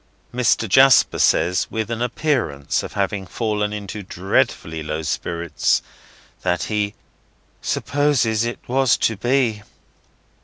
[0.33, 0.67] Mr.
[0.67, 5.83] Jasper says, with an appearance of having fallen into dreadfully low spirits,
[6.41, 6.95] that he
[7.61, 9.61] "supposes it was to be."